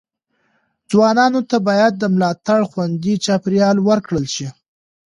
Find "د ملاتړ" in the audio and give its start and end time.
1.97-2.59